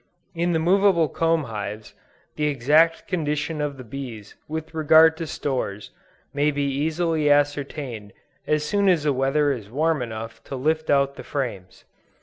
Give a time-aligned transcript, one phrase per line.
[0.33, 1.93] In the movable comb hives,
[2.35, 5.91] the exact condition of the bees with regard to stores,
[6.33, 8.11] may be easily ascertained
[8.47, 11.85] as soon as the weather is warm enough to lift out the frames.